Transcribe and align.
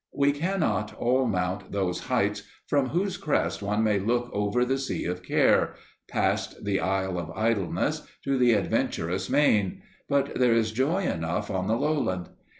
We 0.15 0.31
cannot 0.31 0.95
all 0.95 1.27
mount 1.27 1.71
those 1.71 1.99
heights 1.99 2.41
from 2.65 2.89
whose 2.89 3.17
crest 3.17 3.61
one 3.61 3.83
may 3.83 3.99
look 3.99 4.31
over 4.33 4.65
the 4.65 4.79
Sea 4.79 5.05
of 5.05 5.21
Care, 5.21 5.75
past 6.09 6.65
the 6.65 6.79
Isle 6.79 7.19
of 7.19 7.29
Idleness 7.37 8.01
to 8.23 8.35
the 8.35 8.53
Adventurous 8.53 9.29
Main, 9.29 9.83
but 10.09 10.33
there 10.33 10.53
is 10.55 10.71
joy 10.71 11.03
enough 11.03 11.51
on 11.51 11.67
the 11.67 11.77
lowland. 11.77 12.29